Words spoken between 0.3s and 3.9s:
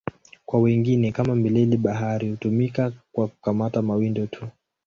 Kwa wengine, kama mileli-bahari, hutumika kwa kukamata